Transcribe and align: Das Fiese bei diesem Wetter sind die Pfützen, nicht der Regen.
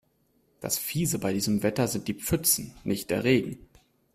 Das 0.61 0.79
Fiese 0.79 1.19
bei 1.19 1.31
diesem 1.31 1.61
Wetter 1.61 1.87
sind 1.87 2.07
die 2.07 2.15
Pfützen, 2.15 2.73
nicht 2.83 3.11
der 3.11 3.23
Regen. 3.23 3.59